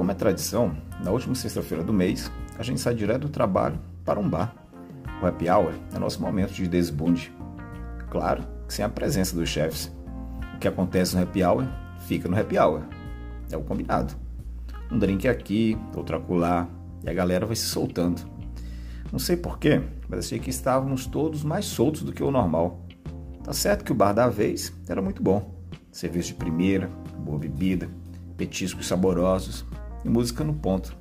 [0.00, 4.18] como é tradição, na última sexta-feira do mês, a gente sai direto do trabalho para
[4.18, 4.54] um bar.
[5.22, 7.30] O happy hour é nosso momento de desbunde.
[8.08, 9.92] Claro sem a presença dos chefes.
[10.54, 11.66] O que acontece no happy hour,
[12.06, 12.80] fica no happy hour.
[13.52, 14.14] É o combinado.
[14.90, 16.66] Um drink aqui, outro acolá,
[17.04, 18.22] e a galera vai se soltando.
[19.12, 22.86] Não sei porquê, mas achei que estávamos todos mais soltos do que o normal.
[23.44, 25.60] Tá certo que o bar da vez era muito bom.
[25.92, 26.86] Cerveja de primeira,
[27.18, 27.86] boa bebida,
[28.38, 29.66] petiscos saborosos
[30.04, 30.96] e música no ponto.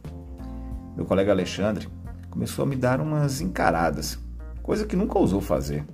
[0.95, 1.87] Meu colega Alexandre
[2.29, 4.19] começou a me dar umas encaradas,
[4.61, 5.85] coisa que nunca ousou fazer.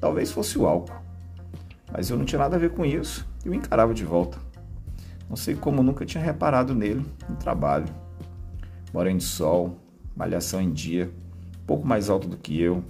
[0.00, 0.96] Talvez fosse o álcool.
[1.92, 4.38] Mas eu não tinha nada a ver com isso e o encarava de volta.
[5.28, 7.86] Não sei como nunca tinha reparado nele no trabalho.
[8.92, 9.78] Moreno de sol,
[10.16, 11.10] malhação em dia,
[11.66, 12.82] pouco mais alto do que eu,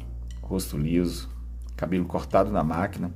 [0.43, 1.29] rosto liso,
[1.77, 3.13] cabelo cortado na máquina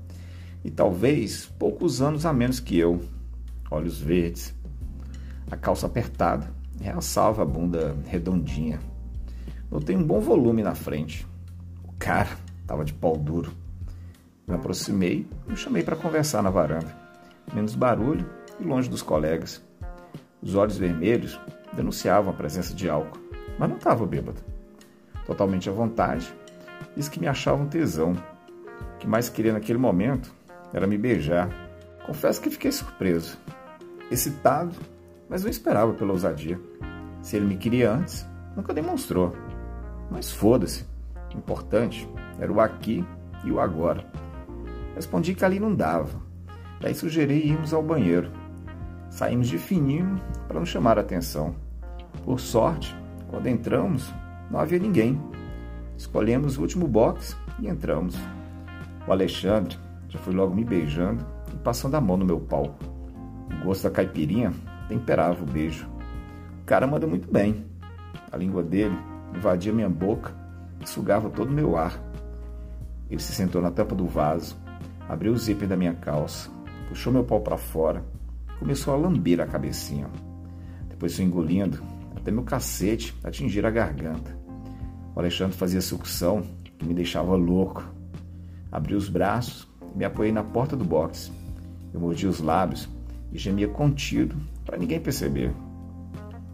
[0.65, 3.01] e talvez poucos anos a menos que eu,
[3.71, 4.55] olhos verdes,
[5.53, 6.51] a calça apertada,
[6.81, 8.81] realçava a bunda redondinha.
[9.71, 11.27] Notei um bom volume na frente.
[11.85, 12.31] O cara
[12.63, 13.53] estava de pau duro.
[14.49, 16.97] Me aproximei e o chamei para conversar na varanda.
[17.53, 18.25] Menos barulho
[18.59, 19.63] e longe dos colegas.
[20.41, 21.39] Os olhos vermelhos
[21.75, 23.21] denunciavam a presença de álcool,
[23.59, 24.41] mas não estava bêbado.
[25.27, 26.33] Totalmente à vontade,
[26.97, 28.13] disse que me achava um tesão.
[28.95, 30.33] O que mais queria naquele momento
[30.73, 31.51] era me beijar.
[32.07, 33.37] Confesso que fiquei surpreso,
[34.11, 34.75] excitado,
[35.33, 36.61] mas não esperava pela ousadia.
[37.23, 39.35] Se ele me queria antes, nunca demonstrou.
[40.11, 40.85] Mas foda-se.
[41.35, 42.07] Importante
[42.39, 43.03] era o aqui
[43.43, 44.07] e o agora.
[44.95, 46.21] Respondi que ali não dava.
[46.83, 48.31] Daí sugeri irmos ao banheiro.
[49.09, 51.57] Saímos de fininho para não chamar atenção.
[52.27, 52.95] Por sorte,
[53.29, 54.13] quando entramos,
[54.51, 55.19] não havia ninguém.
[55.97, 58.15] Escolhemos o último box e entramos.
[59.09, 59.79] O Alexandre
[60.11, 62.77] já foi logo me beijando e passando a mão no meu pau.
[63.63, 64.53] O gosto da caipirinha
[64.93, 65.89] temperava o beijo.
[66.63, 67.65] O cara manda muito bem.
[68.31, 68.97] A língua dele
[69.35, 70.35] invadia minha boca
[70.81, 71.99] e sugava todo o meu ar.
[73.11, 74.57] Ele se sentou na tampa do vaso,
[75.09, 76.51] abriu o zíper da minha calça,
[76.89, 78.05] puxou meu pau para fora
[78.63, 80.09] começou a lamber a cabecinha.
[80.89, 81.83] Depois foi engolindo
[82.17, 84.39] até meu cacete atingir a garganta.
[85.17, 86.43] O Alexandre fazia sucção
[86.79, 87.85] que me deixava louco.
[88.71, 91.33] Abri os braços e me apoiei na porta do box.
[91.93, 92.89] Eu mordi os lábios
[93.33, 95.53] e gemia contido para ninguém perceber.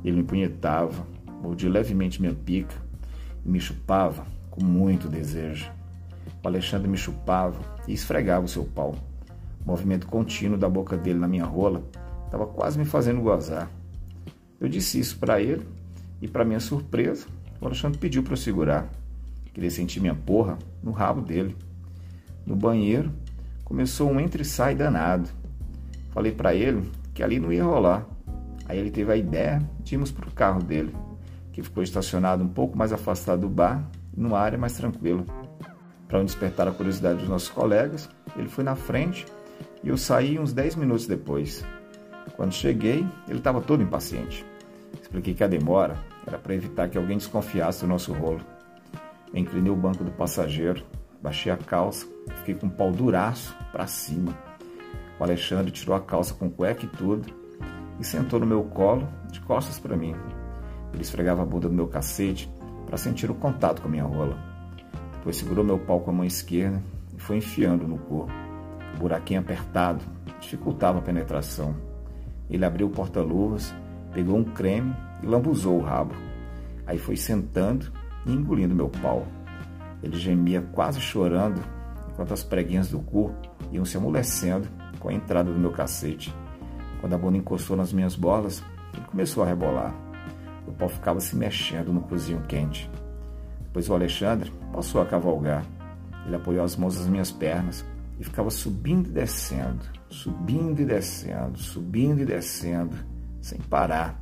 [0.05, 1.07] Ele me punhetava,
[1.43, 2.75] mordia levemente minha pica
[3.45, 5.71] e me chupava com muito desejo.
[6.43, 8.95] O Alexandre me chupava e esfregava o seu pau.
[9.65, 11.83] O movimento contínuo da boca dele na minha rola
[12.25, 13.71] estava quase me fazendo gozar.
[14.61, 15.67] Eu disse isso para ele
[16.21, 17.27] e, para minha surpresa,
[17.61, 18.89] o Alexandre pediu para eu segurar.
[19.53, 21.57] Queria sentir minha porra no rabo dele.
[22.47, 23.13] No banheiro,
[23.65, 25.29] começou um entre-sai danado.
[26.19, 28.05] Falei para ele que ali não ia rolar.
[28.67, 30.93] Aí ele teve a ideia de irmos para o carro dele,
[31.53, 35.25] que ficou estacionado um pouco mais afastado do bar, numa área mais tranquila.
[36.09, 39.27] Para não despertar a curiosidade dos nossos colegas, ele foi na frente
[39.85, 41.65] e eu saí uns 10 minutos depois.
[42.35, 44.45] Quando cheguei, ele estava todo impaciente.
[45.01, 45.97] Expliquei que a demora
[46.27, 48.41] era para evitar que alguém desconfiasse do nosso rolo.
[49.33, 50.83] Eu inclinei o banco do passageiro,
[51.23, 52.09] baixei a calça,
[52.39, 54.48] fiquei com o pau duraço para cima.
[55.19, 57.27] O Alexandre tirou a calça com cueca e tudo
[57.99, 60.15] e sentou no meu colo, de costas para mim.
[60.93, 62.51] Ele esfregava a bunda no meu cacete
[62.87, 64.39] para sentir o contato com a minha rola.
[65.17, 66.81] Depois segurou meu pau com a mão esquerda
[67.17, 68.33] e foi enfiando no corpo.
[68.95, 70.05] O buraquinho apertado
[70.41, 71.75] dificultava a penetração.
[72.49, 73.75] Ele abriu o porta-luvas,
[74.15, 76.15] pegou um creme e lambuzou o rabo.
[76.87, 77.93] Aí foi sentando
[78.25, 79.27] e engolindo meu pau.
[80.03, 81.61] Ele gemia quase chorando,
[82.11, 83.35] enquanto as preguinhas do cu
[83.73, 86.35] iam se amolecendo com a entrada do meu cacete.
[87.01, 89.95] Quando a bunda encostou nas minhas bolas, ele começou a rebolar.
[90.67, 92.91] O pau ficava se mexendo no cozinho quente.
[93.63, 95.65] Depois o Alexandre passou a cavalgar.
[96.27, 97.85] Ele apoiou as mãos nas minhas pernas
[98.19, 102.97] e ficava subindo e descendo, subindo e descendo, subindo e descendo,
[103.41, 104.21] sem parar.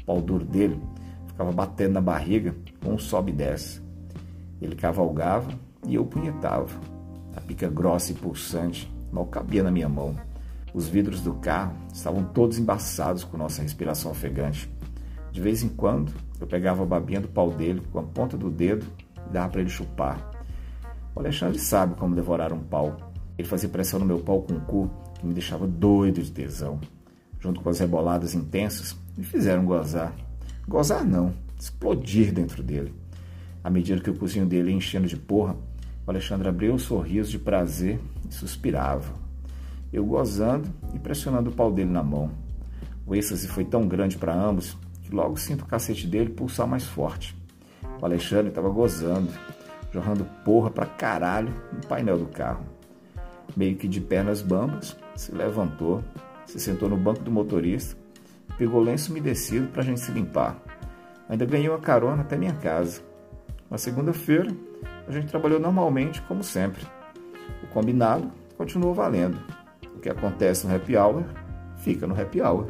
[0.00, 0.80] O pau duro dele
[1.26, 3.80] ficava batendo na barriga com um sobe e desce.
[4.60, 5.50] Ele cavalgava
[5.86, 6.78] e eu punhetava.
[7.34, 10.16] A pica grossa e pulsante mal cabia na minha mão.
[10.72, 14.70] Os vidros do carro estavam todos embaçados com nossa respiração ofegante.
[15.32, 18.50] De vez em quando, eu pegava a babinha do pau dele com a ponta do
[18.50, 18.86] dedo
[19.28, 20.30] e dava para ele chupar.
[21.14, 22.96] O Alexandre sabe como devorar um pau.
[23.36, 26.80] Ele fazia pressão no meu pau com o cu, que me deixava doido de tesão.
[27.40, 30.14] Junto com as reboladas intensas, me fizeram gozar.
[30.68, 32.94] Gozar não, explodir dentro dele.
[33.62, 35.56] À medida que o cozinho dele ia enchendo de porra,
[36.06, 39.12] o Alexandre abriu um sorriso de prazer e suspirava.
[39.92, 42.30] Eu gozando e pressionando o pau dele na mão.
[43.06, 46.84] O êxtase foi tão grande para ambos que logo sinto o cacete dele pulsar mais
[46.84, 47.36] forte.
[48.00, 49.30] O Alexandre estava gozando,
[49.92, 52.64] jorrando porra pra caralho no painel do carro.
[53.56, 56.04] Meio que de pernas bambas, se levantou,
[56.46, 57.96] se sentou no banco do motorista,
[58.56, 60.56] pegou lenço umedecido pra gente se limpar.
[61.28, 63.02] Ainda ganhei uma carona até minha casa.
[63.70, 64.50] Na segunda-feira,
[65.10, 66.82] a gente trabalhou normalmente, como sempre.
[67.62, 69.38] O combinado continuou valendo.
[69.96, 71.24] O que acontece no happy hour,
[71.78, 72.66] fica no happy hour.